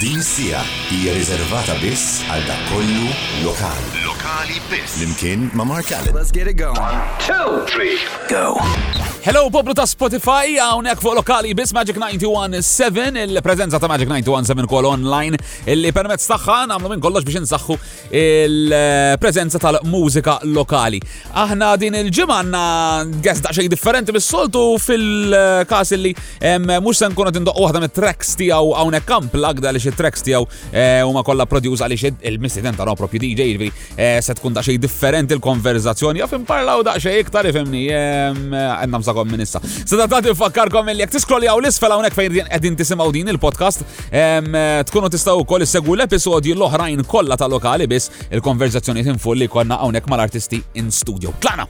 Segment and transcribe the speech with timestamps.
[0.00, 0.58] Din sija
[0.92, 3.06] hija riservata biss għal dak kollu
[3.46, 4.02] lokali.
[4.04, 5.00] Lokali biss.
[5.00, 6.12] Limkien ma' Mark Allen.
[6.12, 6.76] Let's get it going.
[6.76, 7.96] One, two, three,
[8.28, 8.52] go.
[9.26, 14.86] Hello poplu ta' Spotify, għawnek fuq lokali bis Magic 917, il-prezenza ta' Magic 917 kol
[14.86, 15.34] online,
[15.66, 17.74] illi permezz taħħa namlu minn kollox biex nsaxħu
[18.20, 21.00] il-prezenza tal-mużika lokali.
[21.42, 26.14] Aħna din il ġimanna għanna għess daċċej differenti bis-soltu fil-kas il-li
[26.78, 30.46] mux sen kuna tindu uħda me tracks tijaw għawnek kamp lagda li xie tracks tijaw
[30.46, 31.98] u ma kolla produce għalli
[32.30, 36.46] il il tenta no propju DJ, ġviri, eh, se tkun daċċej differenti il konverzazzjoni għafim
[36.46, 39.60] parlaw daċċej iktar, ifimni, għanna tagħkom minn issa.
[39.84, 43.84] Sada tagħti il-jek tiskrolli għaw l isfela unek fejn għedin tisimgħu din il-podcast,
[44.90, 50.60] tkunu tistaw kol issegwu l-episodju l-oħrajn kolla ta' lokali bis il-konverzazzjonijiet infulli konna hawnhekk mal-artisti
[50.76, 51.32] in studio.
[51.40, 51.66] Klana!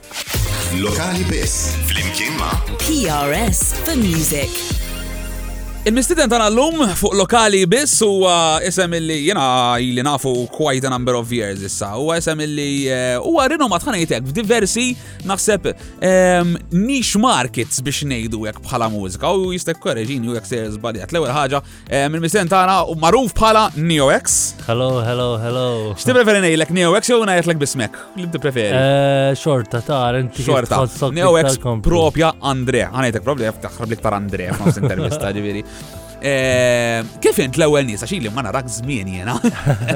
[0.83, 4.83] Lokali bis, flimkien ma' PRS for Music.
[5.87, 8.09] Il-mistiden tana l-lum fuq lokali biss u
[8.67, 9.45] isem illi jena
[9.79, 14.27] illi nafu quite a number of years issa u isem illi eh, u għarinu matħanajtek
[14.27, 14.83] f'diversi
[15.31, 20.67] naħseb ehm, niche markets biex nejdu jek bħala mużika u jistek korreġini u jek sejr
[20.75, 24.35] zbaljat l-ewel ħagġa eh, il-mistiden tana u maruf bħala NeoX.
[24.67, 25.63] Hello, hello, hello.
[25.95, 27.95] Xti preferi nejlek NeoX jew najtlek bismek?
[28.19, 28.75] Li bti preferi?
[28.81, 30.83] Eh, xorta ta' inti xorta.
[31.15, 32.83] NeoX propja Andre.
[32.91, 35.63] Għanajtek propja jaf taħrablik tar Andre f'nafs intervista ġiviri.
[36.27, 39.35] Eh, kif int l-ewwel nies għax ma narak żmien jiena.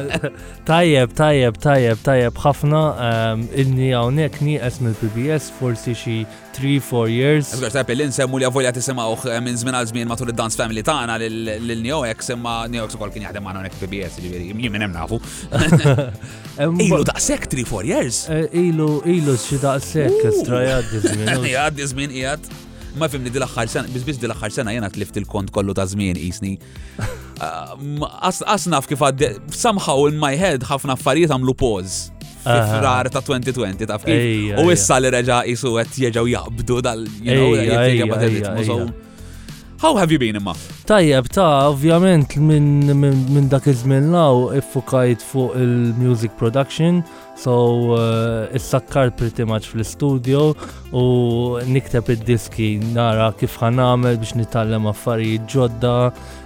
[0.70, 6.20] Tajjeb, tajjeb, tajjeb, tajjeb ħafna ehm, inni hawnhekk nieqes mill-PBS forsi xi
[6.60, 7.50] 3-4 years.
[7.58, 10.86] Għax tajjeb li nsemmu li avolja tisimgħu eh, minn żmien għal żmien matul id-dance family
[10.86, 12.36] tagħna lil New X
[12.78, 15.18] New X ukoll kien jaħdem magħna hawnhekk PBS jiġifieri jien minn hemm nafu.
[16.86, 18.22] Ilu daqshekk 3-4 years?
[18.30, 21.34] Eh, ilu ilu xi daqshekk strajad żmien.
[21.50, 22.60] Jgħaddi żmien qiegħed.
[23.00, 26.54] Ma fimni dil-axħar sena, biss dil-axħar sena jena tlift il-kont kollu ta' żmien isni.
[27.42, 32.12] Um, Asnaf kif għadde, somehow in my head ħafna affarijiet għamlu pause.
[32.44, 34.54] Frar ta' 2020 taf kif.
[34.62, 38.78] U issa li reġa jisu għet jieġaw jaqbdu dal-jieġaw
[39.82, 40.54] How have you been imma?
[40.86, 47.02] Tajjeb, ta' ovvjament minn dak iż-żmien law iffukajt fuq il-music production
[47.44, 47.54] So,
[47.94, 50.54] uh, issakkar pretty much fl-studio
[50.94, 51.06] u
[51.74, 55.94] nikteb id-diski nara kif ħanamel biex nitallem affarijiet ġodda,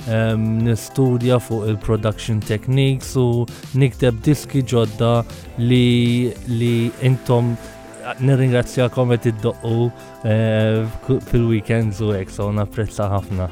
[0.07, 3.44] um, nistudja fuq il-production techniques u
[3.75, 5.11] nikteb diski ġodda
[5.59, 6.72] li, li
[7.11, 7.57] intom
[8.22, 13.50] nirringrazzjakom qed iddoqqu uh, fil-weekends u hekk so napprezza ħafna.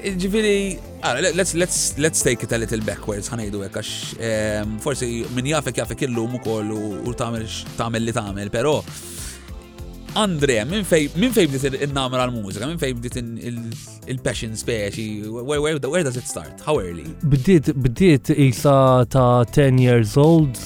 [0.00, 0.62] Ġifieri
[1.00, 5.08] Għara, ah, let's, let's, let's take it a little backwards, ħanajdu għek, għax ehm, forsi
[5.32, 6.74] minn jafek jafek illum u koll
[7.08, 8.82] u tamel li tamel, pero
[10.18, 13.16] Andrea, minn fej bdiet il-namra l-mużika, minn fej bdiet
[14.10, 16.60] il-passion speċi, where does it start?
[16.66, 17.04] How early?
[17.22, 20.58] Bdiet, bdiet isa ta' 10 years old,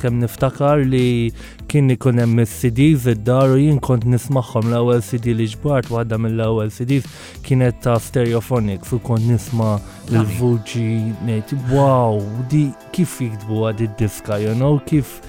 [0.00, 1.32] kem niftakar li
[1.68, 6.72] kien ikun hemm cds id-dar u jien kont nismaħħom l-ewwel CD li ġbart waħda mill-ewwel
[6.72, 7.04] CDs
[7.44, 9.76] kienet ta' Stereophonics u kont nisma'
[10.14, 10.88] l-vuġi
[11.28, 15.20] ngħid wow, di kif jikdbu għad id-diska, you know, kif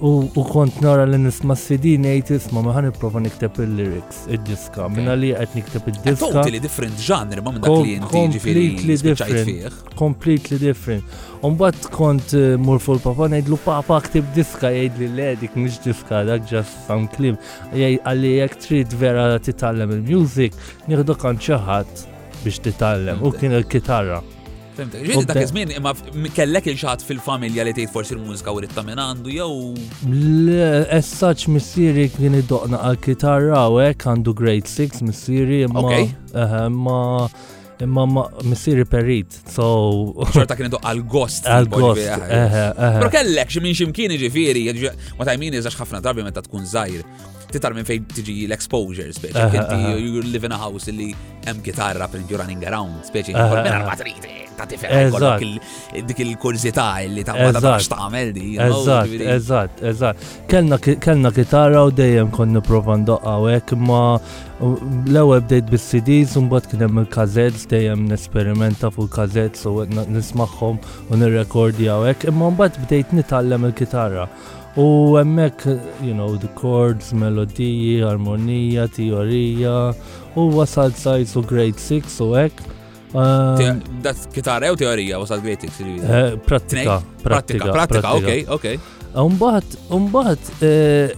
[0.00, 4.88] u kont nara li nisma s-CD nejt isma maħan niprofa nikteb il-lyrics, il-diska.
[4.92, 6.32] Minna li għet nikteb il-diska.
[6.34, 9.80] Totally different genre ma minn dak li jinti Completely different.
[9.96, 11.04] Completely different.
[11.46, 16.24] Umbat kont eh, mur fuq papa lu papa ktib diska jgħidli le dik mhix diska
[16.24, 17.36] dak just some clip.
[17.72, 20.52] Għalli jekk trid vera titgħallem il-music,
[20.88, 22.06] nieħdu kan xi ħadd
[22.44, 24.22] biex titgħallem u kien il-kitarra.
[24.76, 25.92] Fimtek, ġiet dak iż-żmien imma
[26.36, 29.52] kellek il-xaħat fil-familja li tgħid forsi l-mużika u ritta minn għandu jew.
[30.98, 35.86] Essaċ missieri kien iddoqna għal-kitarra u hekk għandu grade 6 missieri imma
[36.66, 36.96] imma
[37.86, 39.64] imma ma missieri perit, so.
[40.34, 41.48] ċorta kien għal gost.
[41.48, 42.26] Għal gost.
[42.26, 44.66] Pero kellek ximin ximkien ġifiri,
[45.18, 47.04] what I mean is għax ħafna darbi meta tkun zaħir
[47.54, 49.44] titar minn fejn tiġi l-exposure, speċi.
[49.56, 51.12] Inti you live in a house li
[51.46, 53.36] hemm gitarra per you're running around, speċi.
[53.36, 55.14] Minn arba trid eh, ta' tifel
[56.08, 58.46] dik il kurzita li ta' ma ta' għamel di.
[58.66, 60.26] Eżatt, eżatt, eżatt.
[60.50, 64.00] Kellna gitarra u dejjem kon nipprova ndoqqa hekk imma
[65.12, 70.80] l-ewwel bdejt bis-CDs u mbagħad kien hemm il-kazets dejjem nesperimenta fuq kazets u nismaħħom
[71.12, 74.28] u nirrekordja hekk imma mbagħad bdejt nitgħallem il-kitarra.
[74.78, 75.64] U emmek,
[76.02, 79.92] you know, the chords, melodiji, armonija, teorija,
[80.34, 82.52] u wasal sajt u grade 6 u ek.
[83.14, 88.64] Um, dat kitar u teorija wasal grade 6 Pratika, pratika, pratika, ok, ok.
[89.16, 91.12] Umbaħt, umbaħt, eh,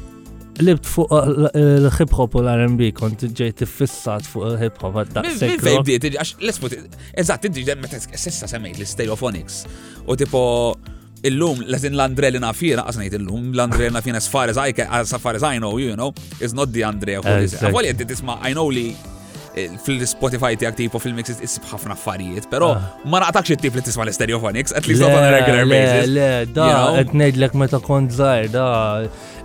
[0.62, 4.78] libt fuq eh, l eh, hip hop u l-R&B kont ġejt fissat fuq l hip
[4.84, 5.56] hop għad daqsek.
[5.64, 6.78] Fejbdiet, għax l-esput,
[7.19, 9.64] eżatt, inti ġdem meta sissa semmejt l-stereophonics
[10.06, 10.44] u tipo
[11.25, 14.88] illum l l-Andre li nafina, għasnejt illum, l-Andre li nafina as far as I can,
[14.91, 17.55] as far as I know, you know, is not the Andre who is.
[17.59, 18.93] Għavoli għeddi tisma, I know li
[19.59, 22.94] eh, fil-Spotify ti aktiv u fil-mix isib ħafna affarijiet, pero ah.
[23.05, 26.12] ma naqtakx it-tip li tisma l-stereophonics, at least not on a regular basis.
[26.12, 26.70] Le, da,
[27.03, 28.69] etnejd l ta' kont zaħir, da,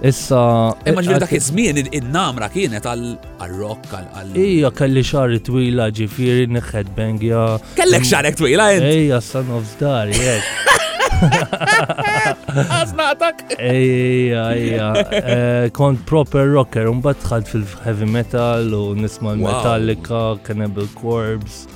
[0.06, 0.44] issa.
[0.86, 4.38] Imma ġil eh, dak jizmin il namra kienet għal-rock, għal.
[4.46, 7.48] Ija, kelli xarri twila ġifiri, neħed bengja.
[7.80, 8.12] Kellek mm.
[8.12, 10.80] xarri twila, Ija, son of dar, jek.
[12.64, 13.44] Għaznatak!
[13.60, 14.88] Ejja, ejja.
[15.20, 21.68] Eh, kont proper rocker, un bat fil-heavy metal u nisma l-Metallica, Cannibal Corpse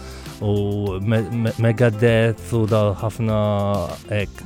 [0.42, 0.98] u
[1.60, 3.38] Megadeth u dal ħafna
[4.14, 4.44] ek.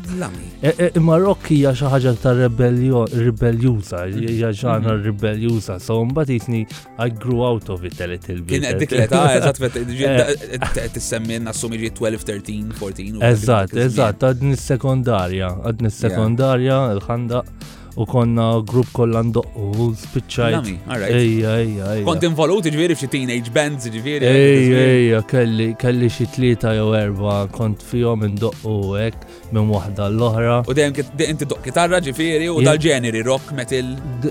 [0.63, 4.59] E, e, Marokk hija xi ħaġa ta' rebeljuża, hija mhm.
[4.61, 6.63] ġana rebeljuża, so mbagħad jisni
[6.97, 8.55] I grew out of it a little bit.
[8.61, 10.63] Kien dik l-età, ah, eżatt eh.
[10.63, 13.19] qed tissemmi nassum ġi 12, 13, 14.
[13.31, 20.67] Eżatt, eżatt, għadni s sekondarja għadni s sekondarja il-ħandaq u konna grupp kollan doqqu, spiċċajt.
[20.95, 22.03] Ejja, ejja, ejja.
[22.07, 24.27] Kont involuti ġviri f'xi teenage bands ġviri.
[24.27, 30.61] Ejja, ejja, kelli, kelli xi tlieta jew erba, kont fihom indoqqu hekk minn waħda l-oħra.
[30.71, 30.95] U dejjem
[31.27, 33.89] inti doq kitarra ġifieri u dal-ġeneri rock, metal.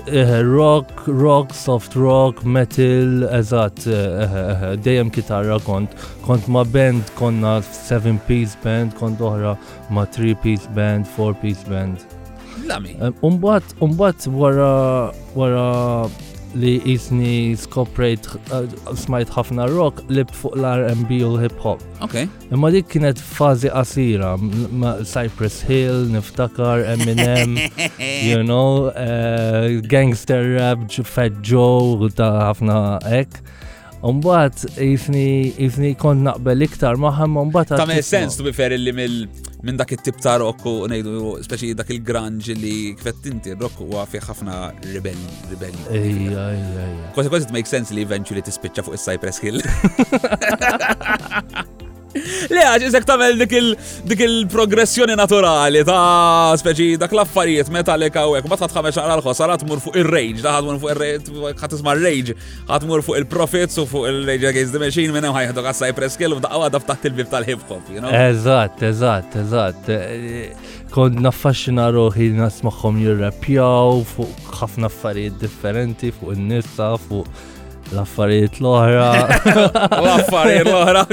[0.09, 5.93] Eh, rock, rock, soft rock, metal, eżatt, eh, eh, dejjem kitarra kont.
[6.25, 9.55] Kont ma band konna 7-piece band, kont oħra
[9.89, 12.01] ma 3-piece band, 4-piece band.
[12.71, 12.91] Dami.
[13.21, 16.07] Umbat, umbat wara, wara
[16.55, 18.67] li jisni skoprejt eh,
[18.99, 21.83] smajt ħafna rock li fuq l-R&B u l-hip hop.
[22.03, 22.17] Ok.
[22.51, 24.33] Imma dik kienet fazi qasira,
[25.07, 27.57] Cypress Hill, niftakar, Eminem,
[28.29, 32.77] you know, eh, gangster rap, Fat Joe, ta' ħafna
[33.19, 33.41] ek.
[34.01, 37.75] Umbat jisni kont naqbel iktar maħam umbat.
[37.77, 39.25] Ta' me sens tu bifer li mill-
[39.61, 44.05] minn dak it-tip ta' rock u ngħidu speċi dak il-grunge li kifet inti rock huwa
[44.09, 44.55] fih ħafna
[44.87, 46.33] ribelli ribelli.
[47.13, 49.61] Kważi kważi it makes sense li eventually tispiċċa fuq is-Cypress Hill.
[52.13, 57.23] Le, għax jizek tamel dik il-progressjoni naturali ta' speċi dak l
[57.71, 61.37] meta li kawek, ma tħat ħamex għal ħosar għatmur fuq il-rage, da għatmur fuq il-rage,
[61.61, 62.35] għatisma rage
[62.67, 66.59] għatmur fuq il-profits u fuq il-rage against the machine minnem ħajħdu għassaj preskill u daqqa
[66.67, 68.11] għadda ftaħt il-bib tal-hip-hop, you know?
[68.11, 69.89] Eżat, eżat, eżat.
[70.91, 77.47] Kont naffaxxina roħi nasmaħħom jirrapjaw fuq ħafna affarijiet differenti, fuq il-nisa, fuq
[77.95, 79.07] l-affarijiet l ohra
[80.03, 81.03] L-affarijiet l ohra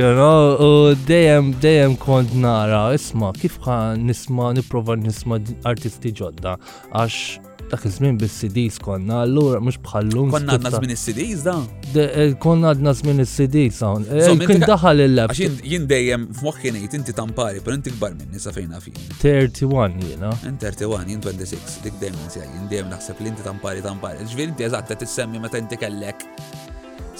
[0.00, 0.50] You know,
[0.92, 3.78] u dejem, dejem kont nara, isma' kif ħa
[4.10, 5.40] nisma' niprofa nisma'
[5.72, 6.58] artisti ġodda
[6.92, 7.22] għax
[7.72, 10.28] dak iż-żmien bis-CDs konna, allura mhux bħallum.
[10.34, 11.54] Konna għadna żmien is-CDs da?
[12.02, 14.04] Eh, konna għadna żmien is-CDs hawn.
[14.12, 15.32] Eh, kien daħal il-lab.
[15.32, 18.92] Għax jien dejjem f'moħħi ngħid inti tampari, per inti kbar minni sa fejn fi.
[19.22, 20.30] 31 jiena.
[20.50, 24.28] In 31, jien 26, dik dejjem insej, jien dejjem naħseb li inti tampari tampari.
[24.34, 26.26] Ġvien inti eżatt qed tissemmi meta inti kellek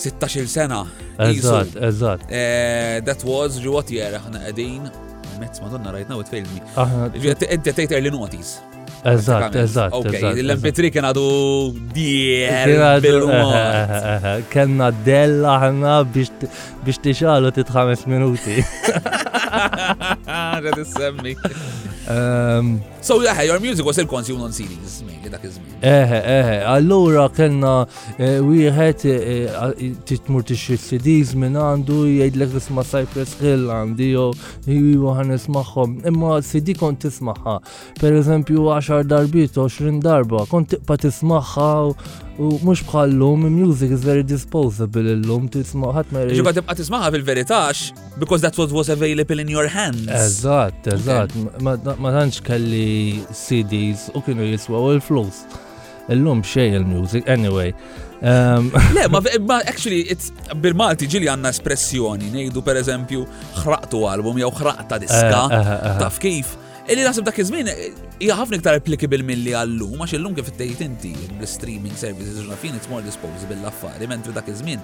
[0.04, 0.82] 16 sena.
[1.28, 2.28] Eżatt, eżatt.
[2.28, 4.90] Eh, that was ġuwat jera, ħna qegħdin
[5.40, 7.32] mezz madonna rajtna now it failed me.
[7.32, 9.94] Inti għatajt Eżatt, eżatt.
[10.30, 11.22] L-MP3 kien għadu
[11.94, 12.70] dier.
[12.70, 18.62] Eh, eh, eh, Kenna della ħna biex tixalu tit ħames minuti.
[20.30, 21.34] Għadu semmi.
[22.08, 26.18] Um, so, yeah, your music was still consumed on CDs, mainly dak iż eh, Eħe,
[26.18, 27.28] eħe, eh, eh, allura
[28.46, 28.98] we had
[30.06, 34.28] titmur tixri CDs minn għandu jgħid jgħidlek nisma' Cypress Hill għandi jew
[34.66, 35.96] jew għan nismagħhom.
[36.06, 37.06] Imma CD kont
[38.00, 41.70] per eżempju, 10 darbit, 20 darba, kont tippa tismaħħa
[42.40, 48.40] u mux bħallum music is very disposable il-lum, ħadd ma Ġiba tibqa' tismaħħa fil-veritax because
[48.40, 50.06] that's what was available in your hands.
[50.08, 50.86] eżat.
[50.94, 55.44] eżatt ma tantx kelli CDs u kienu jiswaw il-flus.
[56.10, 57.72] Illum xej il-music, anyway.
[58.22, 60.02] Um, Le, ma actually,
[60.58, 63.24] bil-Malti ġili għanna espressjoni, nejdu per eżempju
[63.60, 66.56] xraqtu album jew xraqta diska, eh, eh, eh, taf kif.
[66.90, 67.68] Illi nasib dak iż-żmien
[68.18, 72.74] hija ħafna iktar applicable milli għallum għax illum kif tejt inti l-streaming services ġuna fin
[72.78, 74.82] it's more disposable l-affari, mentri dak iż-żmien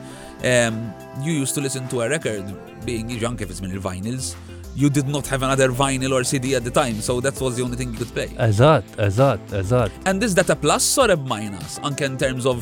[1.27, 2.47] you used to listen to a record
[2.87, 4.37] being anke fi żmien il-vinyls
[4.83, 7.63] you did not have another vinyl or CD at the time, so that was the
[7.67, 8.29] only thing you could play.
[8.49, 9.91] Eżat, eżat, eżat.
[10.09, 12.59] And is that a plus or a minus, anke in terms of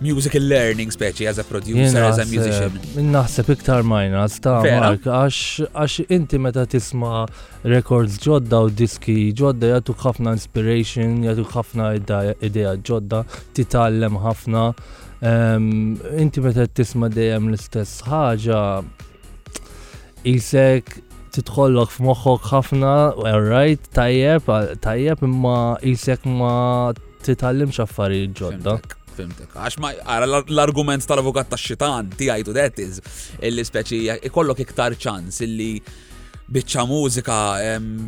[0.00, 2.80] musical learning speċi as a producer, as a musician?
[3.14, 7.14] Naħseb iktar minus ta' Mark, għax inti meta tisma
[7.74, 11.88] records ġodda u diski ġodda jgħatu ħafna inspiration, jgħatu ħafna
[12.50, 13.22] idea ġodda,
[13.58, 14.68] titallem ħafna.
[15.26, 15.68] Um,
[16.20, 18.58] Inti meta tisma dejjem l-istess ħaġa,
[20.28, 20.98] jisek
[21.38, 22.92] titħollok f'moħħok ħafna,
[23.30, 24.50] alright, tajjeb,
[24.84, 26.54] tajjeb imma jisek ma
[27.26, 28.76] titallimx affarijiet ġodda.
[29.16, 32.80] Fimtek, għax ma l-argument tal-avukat tax xitan tiegħi to that
[33.48, 35.70] illi speċi ikollok iktar ċans illi
[36.46, 37.36] bicċa mużika,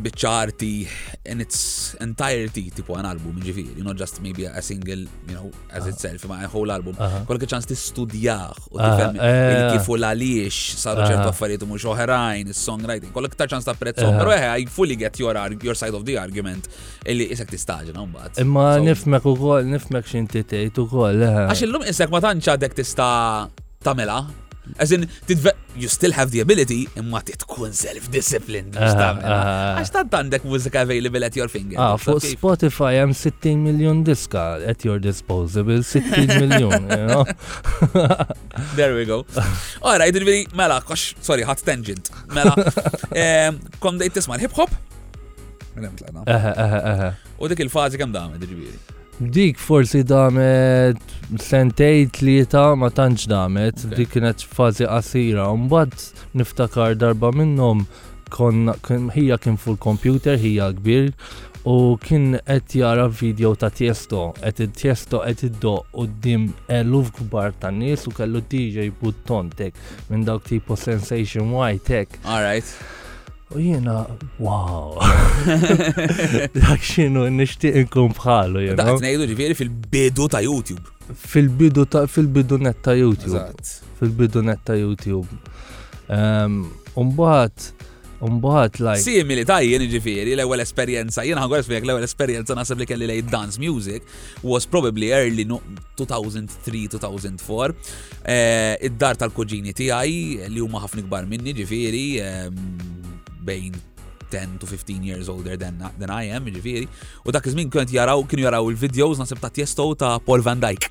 [0.05, 0.87] bicċa arti
[1.27, 5.87] in its entirety, tipo an album, ġifiri, know just maybe a single, you know, as
[5.91, 6.95] itself, ma a whole album.
[7.27, 9.65] kolke ċans tistudjaħ u tifhem eh.
[9.75, 14.31] kifu l-għaliex saru ċertu affarijiet u mhux oħrajn, is-songwriting, kolke ta' ċans ta' prezzom, pero
[14.37, 16.71] eħe, eh, I fully get your, your side of the argument
[17.09, 17.51] illi isek
[17.95, 18.39] non bat.
[18.39, 21.35] Imma nifmek ukoll, nifmek x'inti tgħid eħe.
[21.35, 21.47] Eh.
[21.51, 23.11] Għax il-lum isek ma dek ti sta
[23.83, 24.23] tamela,
[24.77, 25.09] As in,
[25.77, 28.77] you still have the ability, imma titkun self-disciplined.
[28.79, 31.79] Għax tant għandek mużika available at your finger.
[31.81, 36.89] Ah, fuq Spotify hemm 60 miljon diska at your disposable, 60 miljon.
[38.79, 39.23] There we go.
[39.81, 40.21] Ora, id
[40.59, 42.13] mela, kox, sorry, hot tangent.
[42.35, 42.53] Mela,
[43.83, 44.75] kom dejt tisma' hip-hop?
[45.79, 47.13] Mela, mela.
[47.39, 48.98] U dik il-fazi kem damet, ġibiri?
[49.19, 50.97] Dik forsi damet
[51.43, 53.97] sentej tlieta ma tantx damet, okay.
[53.99, 57.81] dik kienet fazi qasira, mbagħad niftakar darba minnhom
[58.31, 58.77] konna
[59.17, 61.09] hija kien fuq computer hija kbir,
[61.67, 66.47] u kien qed jara video ta' tiesto, qed tiesto qed iddoq qudiem
[66.79, 72.21] eluf kbar ta' nies u kellu DJ button tontek minn dawk tipo Sensation White tek.
[72.23, 72.71] Alright.
[73.55, 74.05] U jena,
[74.37, 74.99] wow.
[76.53, 78.77] Dak xinu nishtiq nkun bħalu jena.
[78.85, 80.85] Dak nejdu ġifiri fil-bidu ta' YouTube.
[81.33, 83.41] Fil-bidu ta' fil-bidu net ta' YouTube.
[84.03, 85.33] Fil-bidu net ta' YouTube.
[87.01, 87.71] Umbaħat,
[88.29, 89.01] umbaħat like.
[89.07, 93.25] Simili ta' jien ġifiri, l-ewel esperienza, jena għagħu jisfijak l-ewel esperienza nasab li kelli lej
[93.33, 94.05] dance music
[94.45, 95.49] was probably early
[96.05, 97.97] 2003-2004.
[98.29, 102.05] Eh, id-dar tal-koġini għaj, li huma ħafna kbar minni ġifiri,
[103.49, 103.88] 20
[104.31, 106.87] 10 to 15 years older than, than I am, ġifiri.
[107.27, 110.91] U dak iż-żmien kont jaraw, kienu jaraw il-videos nasib ta' Tiesto ta' Paul Van Dyke.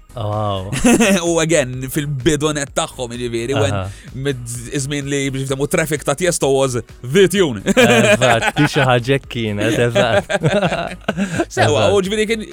[1.27, 3.81] U again, fil-bidonet tagħhom ġifiri, u
[4.17, 7.61] mid li biex u traffic ta' Tiesto was the tune.
[7.67, 10.33] Tixi ħagġek kienet, eżatt.
[11.55, 12.47] Sewa, u ġifiri kien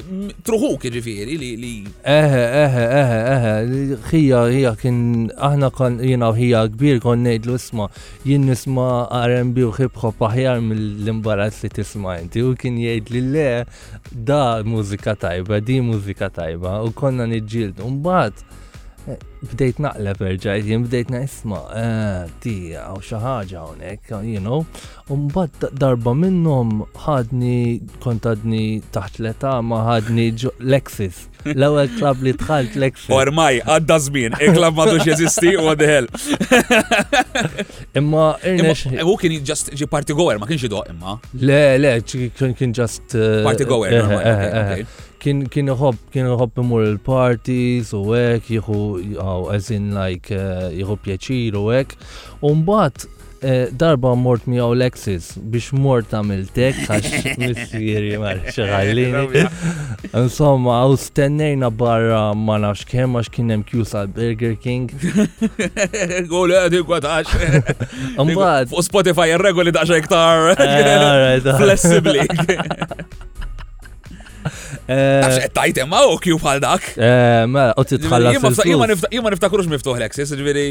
[0.45, 1.73] truħuk ġifiri li.
[2.05, 3.57] Eħe, eħe, eħe, eħe,
[4.13, 4.99] ħija, ħija kien,
[5.49, 7.89] aħna kon, jina ħija kbir kon nejdlu isma,
[8.29, 8.91] jien nisma
[9.25, 13.47] R&B u hip hop aħjar mill-imbarazz li tisma' inti u kien jgħid li le
[14.31, 14.41] da
[14.75, 17.87] mużika tajba, di mużika tajba u konna niġġieldu.
[18.01, 18.45] Mbagħad
[19.53, 21.59] bdejt naqleb rġajt, jien bdejt naqisma,
[22.41, 24.65] ti, eh, għaw xaħġa għonek, you know,
[25.13, 30.31] un-bad darba minnom ħadni, kontadni taħt l-età ma ħadni
[30.65, 33.13] Lexis, l-ewel klab li tħalt Lexis.
[33.13, 36.09] Ormaj, għadda zmin, il-klab ma tux jesisti u għadda hell.
[37.95, 38.87] Imma, irnex.
[39.05, 41.19] U kien just ġi party goer, ma kienx jidoq imma.
[41.35, 43.15] Le, le, kien ġast.
[43.15, 44.83] Eh, party goer, eh,
[45.25, 48.79] kien kien iħobb kien iħobb imur il-parties u hekk jieħu
[49.55, 51.95] as in like eh, jieħu pjaċir u hekk.
[52.45, 53.09] U mbagħad
[53.41, 59.47] eh, darba mort mi għaw Lexis biex mort għamiltek għax missieri marċħallini.
[60.13, 64.93] Insomma, għaw stennejna barra ma nafx kem għax kien hemm kjus għal Burger King.
[66.21, 67.65] Għol għadi għadax.
[68.21, 68.75] Mbagħad.
[68.77, 70.51] Fuq Spotify regoli daċa iktar.
[70.59, 72.29] Eh, Flessibli.
[74.85, 76.91] Tajtem, imma u kju bħal dak.
[76.99, 78.65] Mela, u titħallas.
[79.11, 80.67] Jima niftakurux miftuħ l-eksis, ġviri.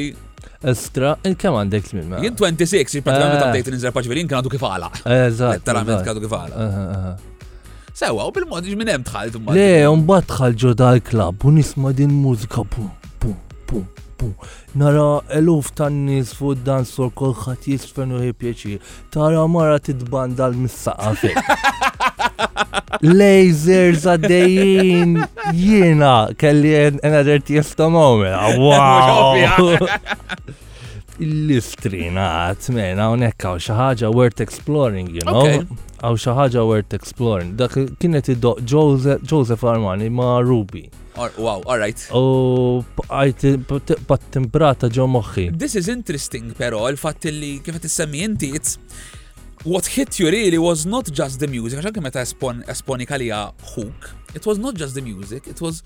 [0.70, 2.14] Estra, il-kem għandek l-mim?
[2.24, 4.88] Jien 26, jipatlam ta' dejt n-inżel paċveri, jien kanadu kifala.
[5.04, 5.64] Eżat.
[5.68, 7.18] Tarament kanadu kifala.
[7.94, 9.52] Sewa, u bil-mod minn hemm dħalt imma.
[9.52, 9.66] Le,
[10.04, 12.86] mbagħad dħal ġoda l-klabb u nisma' din mużika pu,
[13.22, 13.34] pu,
[13.68, 13.82] pu,
[14.20, 14.30] pu.
[14.80, 18.88] Nara eluf tan nies fuq dansor kolħat jisfenu hi pjaċir.
[19.14, 21.94] Tara mara titbanda l-missaqafek.
[23.04, 25.16] Lasers għaddejjin
[25.58, 28.36] jiena kelli another TFT moment.
[28.64, 29.74] Wow!
[31.24, 35.44] l-istrinat, men, għonek għaw xaħġa worth exploring, you know?
[36.02, 37.52] Għaw shahaja xaħġa worth exploring.
[37.60, 40.88] Dak kienet id Joseph, Armani ma' Ruby.
[41.38, 42.02] wow, alright.
[42.18, 45.48] U għajt pattimbrata ġo moħħi.
[45.56, 48.80] This is interesting, pero, il-fat li kif tissemmi inti, it's
[49.66, 54.10] what hit you really was not just the music, għaxan kemmet espon, esponi kalija hook,
[54.36, 55.84] it was not just the music, it was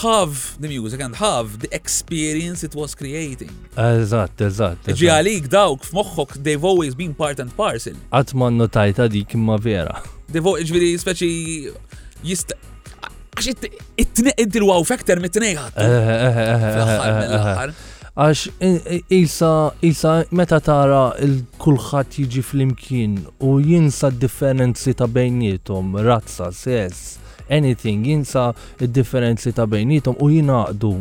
[0.00, 3.50] have the music and have the experience it was creating.
[3.76, 4.88] Eżatt, eżatt.
[4.96, 7.98] Ġi għalik dawk f'moħħok, they've always been part and parcel.
[8.16, 10.00] Għatman notajta dik imma vera.
[10.30, 11.30] Devo, ġviri, speċi,
[12.24, 12.56] jist,
[13.36, 13.52] għax
[14.00, 15.76] it-tneq wow factor mit-tneħat.
[15.76, 17.86] Eh, eh, eh,
[18.20, 19.48] għax jisa
[19.80, 23.14] jisa meta tara il-kulħat jiġi fl-imkien
[23.48, 27.16] u jinsa differenzi ta' bejnietom, razza, sess,
[27.48, 28.50] anything, jinsa
[28.98, 30.92] differenzi ta' bejnietom u jinaqdu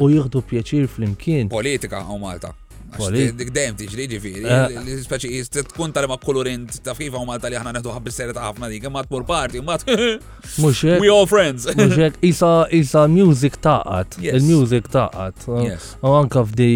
[0.00, 1.52] u jieħdu pjaċir fl-imkien.
[1.52, 2.54] Politika u Malta.
[2.92, 4.76] Dik dejjem tiġri ġifieri, eh.
[4.84, 8.68] l-ispeċi tkun tara ma' kulurint ta' fifa u Malta li aħna neħdu ħabbis seret ħafna
[8.68, 9.76] dik, imma tmur party, imma
[10.60, 11.66] Mhux We all friends.
[11.72, 15.48] Mhux hekk isa isa music taqat, il-music taqat.
[16.02, 16.70] U anka f'di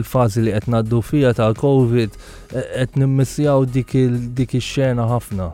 [0.00, 2.16] l-fażi li qed ngħaddu fija ta' COVID
[2.50, 3.92] qed nimmissjaw dik
[4.36, 5.46] dik ix-xena ħafna,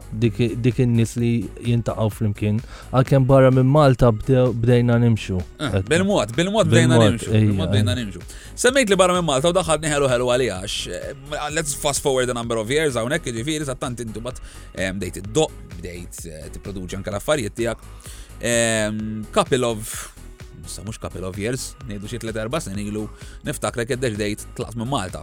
[0.62, 1.30] dik in-nies li
[1.68, 2.60] jintaqgħu flimkien,
[2.96, 5.38] għalkemm barra minn Malta bdejna nimxu.
[5.60, 8.22] Ah, bil-mod, bil-mod bdejna nimxu, bil-mod bdejna nimxu.
[8.56, 12.32] Semmejt li barra minn Malta u daħħadni ħelu ħelu għalija għax eh, let's fast forward
[12.32, 14.40] a number of years hawnhekk jiġifieri sa tant intu bad
[14.72, 18.12] eh, bdejt id-doq, bdejt eh, tipproduċi anke l-affarijiet tiegħek.
[19.32, 19.96] Couple of
[20.84, 23.04] Mux couple of years, nejdu xie 3-4 sen ilu
[23.46, 25.22] niftakrek id-deġdejt tlaqt minn Malta.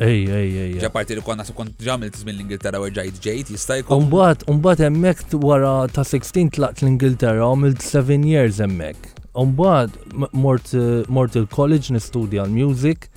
[0.00, 0.72] Ej, ej, ej.
[0.80, 3.92] Ġa parti li konna kont ġamil tizmin l-Ingilterra u ġajt ġejt, jistajku.
[3.92, 8.96] Umbat, umbat emmek wara ta' 16 tlaqt l-Ingilterra u 7 years emmek.
[9.36, 13.10] Umbat, eh, mort il-college nistudja l-music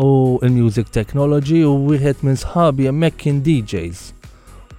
[0.00, 4.00] u il-music technology u wieħed minn sħabi emmek kien DJs.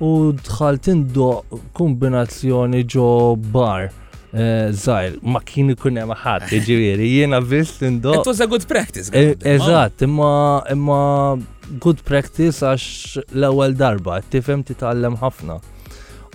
[0.02, 1.30] U dħaltin do
[1.78, 3.10] kombinazzjoni ġo
[3.54, 3.92] bar
[4.34, 8.12] Eh, Zajr, ma kien ikun hemm ħadd, jiġifieri jiena biss indo.
[8.18, 9.08] It was a good practice.
[9.16, 10.34] Eh, eżatt, imma
[10.76, 11.00] imma
[11.86, 15.60] good practice għax l-ewwel darba, tifhem titgħallem ħafna.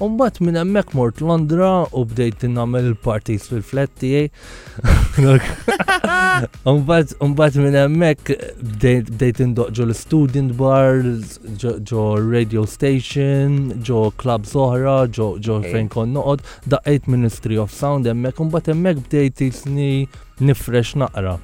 [0.00, 4.30] Umbat minn emmek mort Londra u bdejt namel partijs fil-flat tiegħi.
[7.22, 8.32] Umbat minn emmek
[8.62, 11.02] bdejt indoqġo l-student bar,
[11.60, 18.40] ġo radio station, ġo club zohra, ġo fejn kon noqgħod, daqqejt Ministry of Sound emmek,
[18.40, 20.06] umbat emmek bdejt jisni
[20.40, 21.36] nifresh naqra.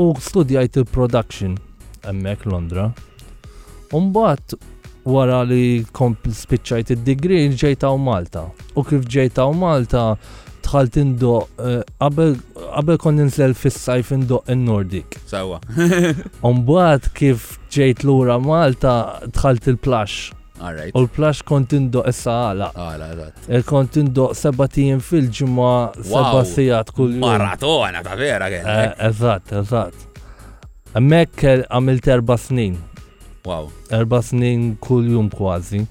[0.00, 1.56] U studijajt il-production
[2.08, 2.90] emmek Londra.
[3.92, 4.54] Umbat
[5.08, 8.44] wara li kompl spiċċajt id-degree ġejta u Malta.
[8.76, 10.04] U kif ġejta u Malta
[10.66, 15.16] tħalt indo eh, qabel kon ninsel fis-sajf indo in-Nordik.
[15.28, 15.60] Sawa.
[16.44, 20.20] Umbagħad kif ġejt lura Malta dħalt il plax
[20.60, 22.66] U l plax kont indo issa għala.
[22.76, 23.44] Għala, ah, għala.
[23.56, 25.70] E kont indo seba fil-ġimma
[26.02, 29.08] seba sijat kull Maratona ta' vera eh, għen.
[29.08, 30.06] Eżat, eżat.
[31.00, 32.76] Mek għamilt erba snin.
[33.50, 33.66] Wow.
[33.90, 35.82] Erba snin kull jum kważi.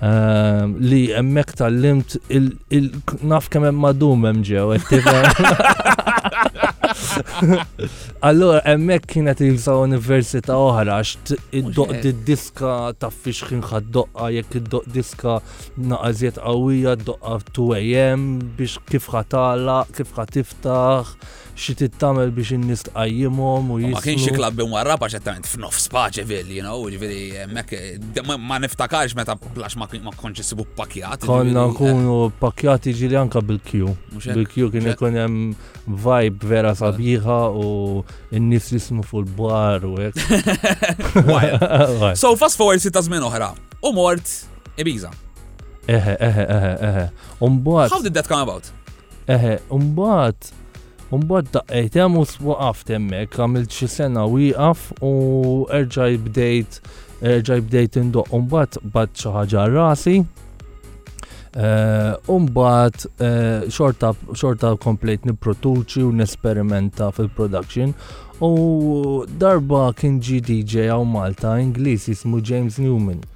[0.00, 4.66] Um, li emmek tal-limt il-naf kemm hemm madum hemm ġew
[8.26, 11.10] Allora emmek kienet jinsaw università oħra għax
[11.60, 11.90] id-doq
[12.30, 15.32] diska ta' fiex kien ħaddoqqa jekk id-doq diska
[15.92, 17.62] naqażiet qawwija d-doqqa 2
[18.58, 21.04] biex kif ħatala, kif ħatiftaħ
[21.60, 23.96] xi tittamel biex n-nist għajjimom u jisru.
[23.98, 29.36] Ma kienx iklab bin warra paċettament f'nof spaċevil, you know, ġifieri hemmhekk ma niftakarx meta
[29.40, 31.28] plax ma konċi s-sibu pakjati.
[31.28, 32.34] Konna kunu eh.
[32.40, 33.92] pakjati ġiri anka bil kju
[34.30, 35.34] bil kju kien ikon jem
[36.06, 37.66] vibe vera sabiħa u
[38.32, 40.16] n nis jismu fuq il-bar u ek.
[42.20, 43.52] So fast forward sitta zmin uħra,
[43.84, 44.26] U mort
[44.80, 45.10] Ibiza.
[45.90, 47.04] Eħe, eħe, eħe, eħe.
[47.92, 48.70] How did that come about?
[49.30, 50.48] Eħe, umbat
[51.10, 55.10] Mbagħad daqqejt hemm u waqaft hemmhekk, għamilt xi sena wieqaf u
[55.78, 56.76] erġaj bdejt
[57.32, 60.14] erġaj bdejt indoq eh, u mbagħad bad xi ħaġa rasi.
[62.30, 63.08] Umbat
[63.74, 67.90] xorta komplejt niproduċi u nesperimenta fil-production
[68.46, 68.52] u
[69.42, 73.26] darba kien ġi DJ għaw Malta Ingliż jismu James Newman.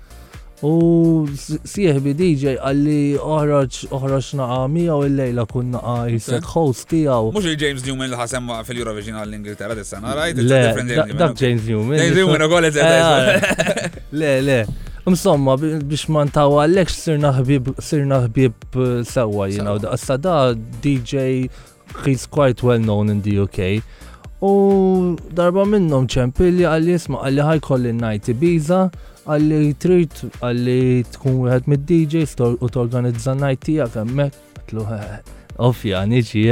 [0.64, 7.28] U sieħbi DJ għalli oħraċ oħraċ naqa mija u l-lejla kun naqa jisek host tijaw.
[7.34, 10.40] Mux li James Newman li ħasem fil-Eurovision għall-Ingilterra dis-sena, rajt?
[10.40, 10.62] Le,
[11.18, 12.00] dak James Newman.
[12.00, 12.48] James Newman eh, eh.
[12.48, 12.54] u
[13.90, 14.58] għol Le, le.
[15.04, 20.38] Msomma, biex man ntaw għallek sirna ħbib sirna ħbib eh, sewa, jina, u da' da
[20.54, 21.44] DJ
[22.06, 23.84] he's quite well known in the UK.
[24.44, 28.80] U darba minnom ċempilli għalli jisma għalli ħaj kolli najti biza
[29.24, 30.78] għalli trit għalli
[31.14, 34.42] tkun għed mid-DJ u t-organizza najti għak għemmek.
[34.68, 34.84] Tlu
[35.68, 36.44] ovvja, niġi,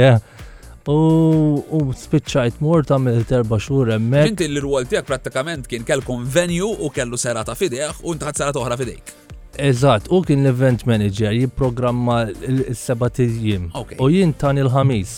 [0.89, 2.57] U spiċċajt
[2.89, 4.33] ta' mill-terba xhur hemmhekk.
[4.33, 6.03] Inti l-rwol tiegħek prattikament kien kell
[6.35, 9.19] venju u kellu serata fidejh u ntħat serata oħra fidejk.
[9.59, 12.15] Eżatt, u kien l-event manager jipprogramma
[12.47, 13.67] l-seba tijiem.
[13.99, 15.11] U jien tan il-ħamis.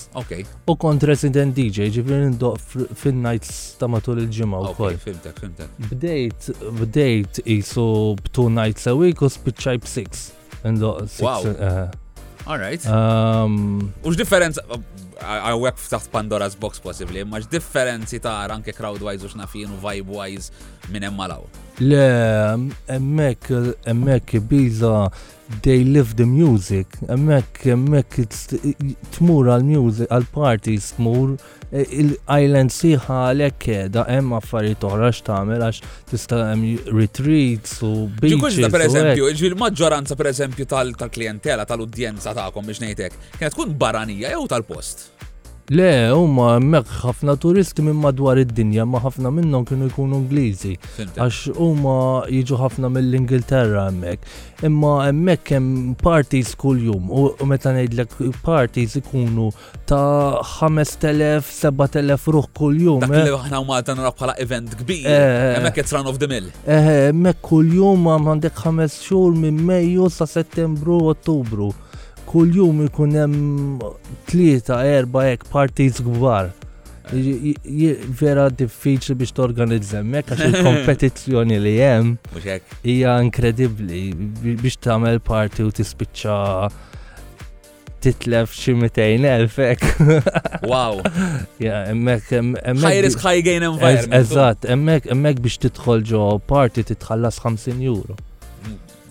[0.67, 4.73] U kont resident DJ, ġifiri ndoq fin-nights ta' matul il ġimma u
[5.05, 5.39] Fimtek,
[5.91, 6.49] Bdejt,
[6.81, 7.87] bdejt jisu
[8.23, 10.27] b'tu nights a week u spiċċaj b'six.
[10.67, 11.55] Ndoq six.
[11.55, 12.45] Eh.
[12.45, 12.83] Alright.
[12.91, 14.61] Um, u x-differenza,
[15.23, 20.51] għawek f'taħt Pandora's Box possibly, maġ differenzi ta' anke crowd-wise u xnafin u vibe-wise
[20.91, 21.47] minn emma law?
[21.79, 23.39] Le, emmek,
[23.85, 25.11] emmek biza
[25.61, 28.15] they live the music, emmek, emmek
[29.17, 31.33] tmur għal-music, għal-parties tmur,
[31.69, 35.83] e, il-island siħa l-ekke, da emma affarijiet oħra x'tagħmel għax
[36.13, 38.57] tista' hemm retreats u beaches.
[38.63, 44.33] Ġikun per eżempju, l maġġoranza per eżempju tal-klientela tal-udjenza tagħkom biex nejtek, kienet tkun baranija
[44.33, 45.09] jew tal-post?
[45.73, 50.75] Le, huma hemmhekk ħafna turisti minn madwar id-dinja, ma ħafna minnhom kienu jkunu Ingliżi.
[51.17, 51.95] Għax huma
[52.29, 54.35] jiġu ħafna mill-Ingilterra hemmhekk.
[54.69, 58.13] Imma hemmhekk hemm parties kuljum u meta ngħidlek
[58.45, 59.49] parties ikunu
[59.89, 63.01] ta' 5000-7000 ruħ kuljum.
[63.01, 63.23] Dak eh?
[63.31, 65.01] li aħna huma qed bħala event kbir.
[65.01, 66.53] Eh, eh, hemmhekk qed run of the mill.
[66.69, 71.73] Eh, hemmhekk kuljum għandek ħames xhur minn Mejju sa' Settembru Ottubru
[72.35, 73.77] kull jum ikun hemm
[74.27, 76.49] tlieta erba hekk partit kbar.
[78.17, 82.11] Vera diffiċli biex torganizza hemmhekk għax il-kompetizzjoni li hemm
[82.43, 84.01] hija inkredibbli
[84.59, 86.37] biex tagħmel parti u tispiċċa
[88.05, 89.85] titlef xi 200,000 hekk.
[90.73, 90.99] Wow.
[91.61, 92.83] Ja, hemmhekk hemmhekk.
[92.83, 94.11] High risk high gain environment.
[94.21, 98.19] Eżatt, hemmhekk hemmhekk biex tidħol ġo parti titħallas 50 euro.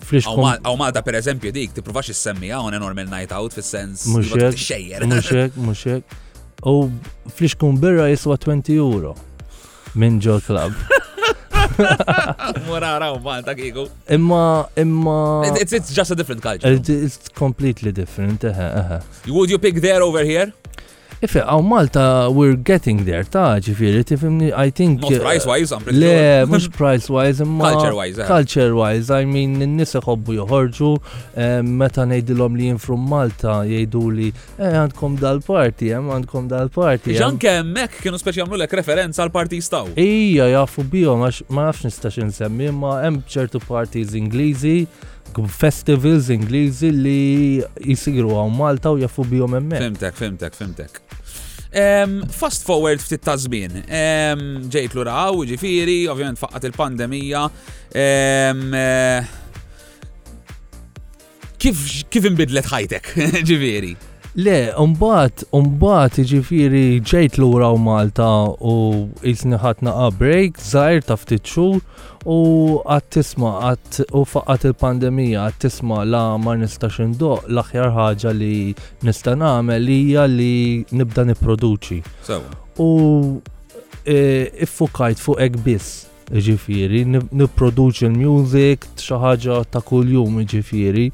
[0.05, 0.25] Flix.
[0.61, 4.05] Aw Malta per eżempju dik, ti provax issemmi għaw normal night out fis-sens.
[4.13, 6.19] Muxek, muxek, muxek.
[6.65, 6.89] U
[7.35, 9.15] flix kun birra jiswa 20 euro
[9.95, 10.77] minn ġo klab.
[12.67, 13.87] Morara u Malta kiku.
[14.09, 14.43] Imma,
[14.77, 15.17] imma.
[15.63, 16.77] It's, it's just a different culture.
[16.79, 18.45] It's completely different.
[19.27, 20.53] Would you pick there over here?
[21.23, 25.01] għaw Malta, we're getting there, ta' ġifiri, tifimni, I think.
[25.01, 27.71] Most price-wise, I'm pretty Le, mux price-wise, imma.
[27.71, 30.91] Culture-wise, Culture-wise, I mean, n-nisa xobbu joħorġu,
[31.35, 37.15] eh, meta nejdilom li jien from Malta, jgħidu li, eh, għandkom dal-parti, eh, għandkom dal-parti.
[37.19, 37.63] Ġanke eh.
[37.63, 39.93] mek kienu speċi għamlu lek referenza għal-parti staw.
[39.95, 44.83] Ija, jafu bio, ma nafx nistax nsemmi, ma hemm ċertu partiz inglizi
[45.43, 49.79] festivals Ingliżi li jisiru għaw Malta u jaffu bihom emmek.
[49.83, 50.93] Fimtek, fimtek, fimtek.
[51.75, 53.73] Um, fast forward ftit ta' żmien.
[53.83, 57.43] Um, ġejt l-uraw, ġifiri, ovvjament faqqat il-pandemija.
[57.49, 57.53] Um,
[58.71, 59.19] uh,
[61.59, 61.75] kif,
[62.15, 63.05] kif imbidlet ħajtek,
[63.51, 63.93] ġifiri?
[64.39, 68.27] Le, umbat, umbat, ġifiri, ġejt l-ura u Malta
[68.59, 68.73] u
[69.23, 71.79] jisniħatna ħatna break, zaħir ta' ftit xur
[72.25, 72.35] U
[72.89, 78.55] għat tisma, għat u faqqat il-pandemija, għat tisma la ma nistax indoq l-aħjar ħaġa li
[79.05, 81.99] nista nagħmel hija li nibda nipproduċi.
[82.81, 82.89] U
[84.09, 84.17] e,
[84.65, 85.91] iffukajt fuq hekk biss,
[86.33, 91.11] ġifieri, nipproduċi l-music xi ħaġa ta' kuljum ġifiri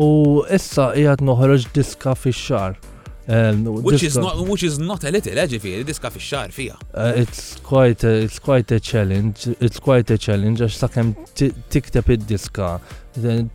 [0.00, 2.76] U issa qiegħed noħroġ diska fix-xar
[3.30, 6.74] Um, which is not which is not a little ġifieri diska fix-xar fija.
[7.22, 11.12] It's quite a, it's quite a challenge, it's quite a challenge għax sakemm
[11.70, 12.70] tikteb id-diska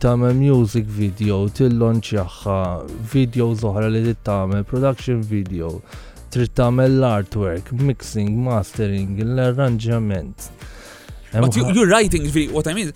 [0.00, 2.56] tagħmel music video, tillonċjaħħa,
[3.12, 5.68] video oħra li tagħmel, production video,
[6.32, 10.48] trid l-artwork, mixing, mastering, l-arranġament.
[11.32, 12.94] But you, you're writing, what I mean,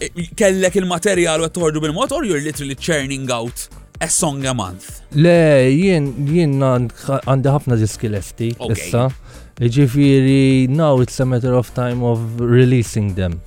[0.00, 3.66] eh, kellek il-materjal u għed bil-mod, or you're literally churning out
[4.00, 4.84] a song a month.
[5.16, 9.06] Le, jien, jien għandi ħafna diski lefti, issa.
[9.56, 13.38] Ġifiri, now it's a matter of time of releasing them.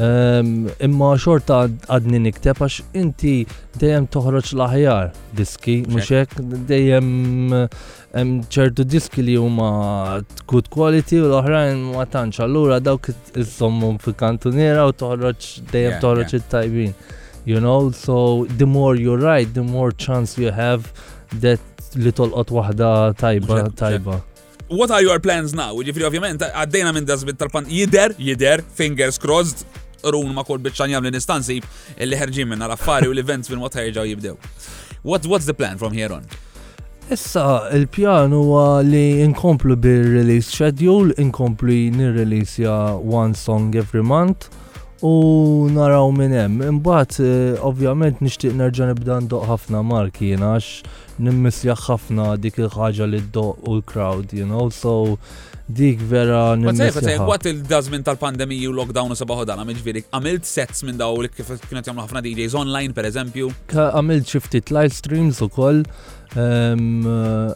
[0.00, 3.34] Ehm, imma xorta għadni nikteb għax inti
[3.76, 6.38] dejjem toħroġ laħjar aħjar diski, muxek
[6.70, 7.12] dejjem
[8.48, 12.40] ċertu diski li huma good quality u l-oħrajn ma tantx.
[12.48, 16.94] Allura dawk il-sommum fi kantuniera u toħroġ dejjem toħroġ it-tajbin.
[16.94, 17.18] Yeah, yeah.
[17.44, 20.92] You know, so the more you write, the more chance you have
[21.40, 21.58] that
[21.96, 24.22] little tolqot wahda tajba tajba.
[24.68, 25.74] What are your plans now?
[25.74, 29.64] Ġifri ovvjament, għaddejna minn dażbit tal-pan jider, jider, fingers crossed,
[30.06, 31.58] run ma kol bitxan jam l-nistanzi
[31.98, 34.36] illi ħerġin minna l-affari u l-events minn what ħerġaw jibdew.
[35.02, 36.22] What, what's the plan from here on?
[37.10, 44.46] Issa, il-pjan huwa li inkomplu bil-release schedule, inkomplu nir-release ja one song every month
[45.02, 46.60] u naraw minn hemm.
[46.62, 53.20] Imbagħad eh, ovvjament nixtieq nerġa' nibda ndoq ħafna marki jiena għax ħafna dik il-ħaġa li
[53.26, 55.18] ddoq u l-crowd, you know, so
[55.66, 57.18] dik vera nimmisjaħ.
[57.26, 61.18] Waqt il dazmin tal pandemiju u lockdown u sabaħu dan għamilt għamilt sets minn daw
[61.22, 63.50] li kif kienet jamlu ħafna DJs online per eżempju.
[63.74, 65.82] Għamilt xi ftit live streams ukoll.
[65.82, 67.08] koll Eħe,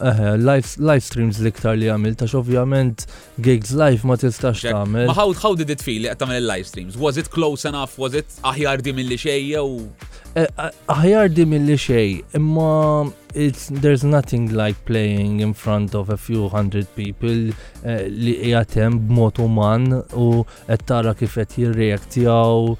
[0.05, 3.07] eh, eh, live streams liktar li għamil, tax ovvjament
[3.41, 5.07] gigs live ma tistax tagħmel.
[5.09, 6.97] Ma how, did it feel li qed live streams?
[7.01, 7.97] Was it close enough?
[7.97, 9.57] Was it aħjar di mill-li xej?
[9.57, 16.17] Eh, aħjar di mill-li xej, imma it's there's nothing like playing in front of a
[16.17, 17.49] few hundred people
[17.87, 22.77] li qiegħed b-motu man u qed tara kif qed jirreaktjaw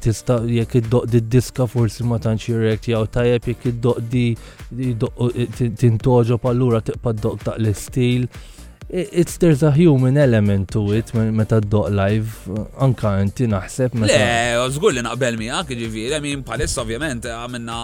[0.00, 4.26] tista jekk iddoqdi diska forsi ma tantx jirrekt jew tajjeb jekk iddoqdi
[5.80, 8.26] tintoġob allura tiqpa doq taq l-istil
[8.92, 12.34] it's there's a human element to it meta doq live
[12.84, 14.10] anka inti naħseb meta.
[14.18, 17.78] Le, żgur li naqbel miegħek ġifieri, min palissa ovvjament għamilna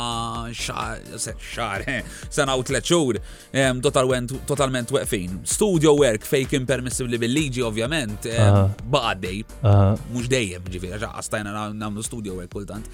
[0.57, 3.21] xar, eh, sena u tliet xhur
[3.53, 5.41] ehm, totalment weqfin.
[5.47, 12.35] Studio work fake impermissibli bil-liġi ovvjament ehm, baqgħaddej Mhux dejjem ġifieri, għax stajna nagħmlu studio
[12.41, 12.91] work kultant.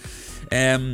[0.53, 0.93] Ehm,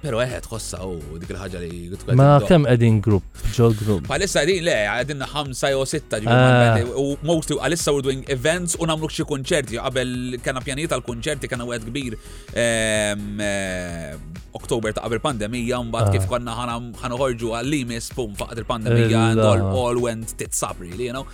[0.00, 2.14] Pero eħe tħossa u oh, dik il-ħagġa li għitkwet.
[2.16, 4.06] Ma kem għedin grupp, ġol grupp.
[4.08, 6.78] Palissa għedin le, għedinna ħamsa jew sitta ah.
[6.96, 9.76] u mostly għalissa we're doing events u namlu xie konċerti.
[9.76, 14.16] Qabel kena pjanijiet għal konċerti kena għed kbir ehm, eh,
[14.56, 16.16] Oktober ta' qabel pandemija, mbagħad ah.
[16.16, 16.56] kif konna
[17.04, 19.80] ħanoħorġu għall-limis pum faqt il-pandemija and all, ah.
[19.84, 21.26] all went tits sabri, you know.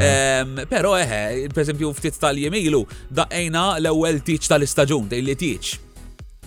[0.00, 2.80] Ehm, pero eħe, eh, per esempio ftit tal-jemilu,
[3.20, 5.74] daqqejna l-ewwel teach tal-istaġun, li teach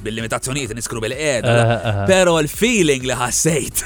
[0.05, 1.47] bil-limitazzjoniet niskru bil ed
[2.09, 3.83] pero l-feeling li ħassejt.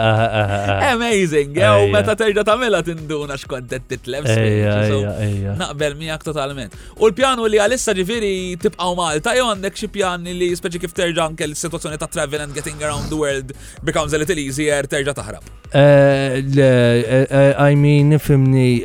[0.92, 4.26] Amazing, jew meta terġa tagħmilha tinduna x'kontent titlef.
[5.58, 6.76] Naqbel miegħek totalment.
[7.00, 11.26] U l-pjanu li għalissa ġifieri tibqgħu Malta jew għandek xi pjani li speċi kif terġa'
[11.30, 13.54] anke l-sitwazzjoni ta' travel and getting around the world
[13.86, 15.54] becomes a little easier terġa' taħrab.
[15.76, 18.84] Eh, eh, eh, I mean, nifimni,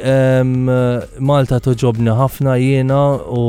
[1.22, 3.02] Malta toġobni ħafna jiena
[3.32, 3.46] u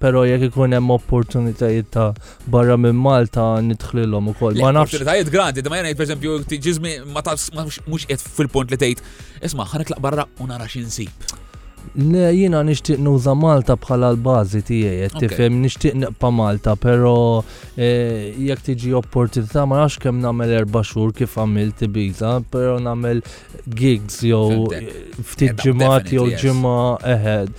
[0.00, 2.08] pero jekk ikun hemm opportunitajiet ta'
[2.50, 4.58] barra minn Malta nidħlilhom ukoll.
[4.60, 4.94] Ma nafx.
[4.96, 7.50] Opportunitajiet grandi, ma jgħid pereżempju tiġiżmi ma tafx
[7.88, 9.04] mhux qed fil-punt li tgħid.
[9.50, 11.39] Isma' ħareklaq barra u nara x'insib.
[11.96, 17.42] Le, jina nishtiq nuża Malta bħala l-bazi jettifem, tifem nishtiq neqpa Malta, pero
[17.74, 23.24] e, jek tiġi opportunità ma nafx kemm nagħmel erba' xur kif għamil tibiza, pero namel
[23.66, 24.68] gigs jew
[25.32, 26.76] ftit ġimat jew ġima
[27.16, 27.58] eħed.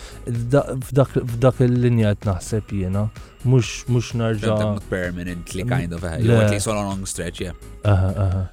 [0.88, 3.10] F'dak il-linja naħseb jina.
[3.44, 6.22] Mhux mhux narġa' permanently kind of, at
[6.54, 8.48] least on a long stretch, yeah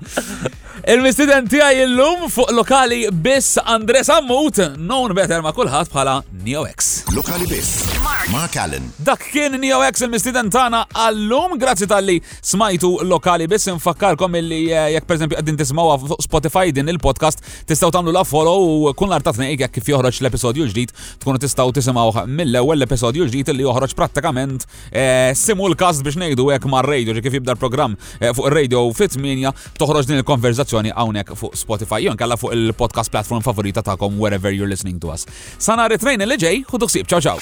[0.91, 7.03] Il-mistiden tijaj il-lum fuq lokali bis Andres Ammut, known better ma kullħat bħala Neo X.
[7.15, 7.90] Lokali bis.
[8.31, 8.83] Mark Allen.
[9.03, 14.85] Dak kien Neo X il-mistiden tana għallum, grazzi tal-li smajtu lokali, biss nfakkarkom il-li eh,
[14.93, 19.17] jek per esempio għaddin tismawa Spotify din il-podcast, tistaw tamlu la follow u kun l
[19.17, 20.93] artatni nejk jek kif joħroġ l-episodju ġdid,
[21.25, 24.63] tkunu tistaw tismaw mill-ewel l-episodju ġdid li joħroġ prattikament
[24.95, 29.51] eh, simulcast biex nejdu jek ma' radio, kif jibda l-program eh, fuq radio fit minja.
[29.75, 34.71] toħroġ din il-konverzazzjoni għawnek fuq Spotify, jon kalla fuq il-podcast platform favorita ta'kom wherever you're
[34.71, 35.27] listening to us.
[35.59, 37.35] Sana ritrejn il-ġej, xuduk sib, ciao ciao.